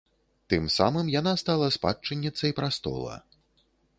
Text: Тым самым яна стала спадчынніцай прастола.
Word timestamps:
Тым 0.53 0.63
самым 0.75 1.11
яна 1.19 1.33
стала 1.41 1.69
спадчынніцай 1.77 2.57
прастола. 2.61 3.15